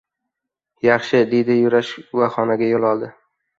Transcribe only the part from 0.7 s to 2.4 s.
–Yaxshi,– dedi Yurash va